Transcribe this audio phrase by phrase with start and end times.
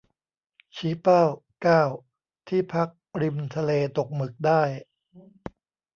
[0.75, 1.23] ชี้เป้า
[1.61, 1.83] เก้า
[2.47, 2.89] ที่พัก
[3.21, 4.61] ริมทะเลตกหมึกได้